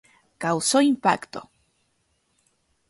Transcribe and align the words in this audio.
Causó 0.39 0.81
impacto. 0.81 1.51